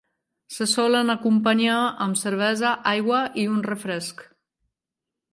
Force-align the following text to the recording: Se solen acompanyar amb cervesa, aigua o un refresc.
Se 0.53 0.65
solen 0.69 1.11
acompanyar 1.15 1.75
amb 2.05 2.17
cervesa, 2.21 2.71
aigua 2.93 3.19
o 3.43 3.43
un 3.57 3.61
refresc. 3.69 4.25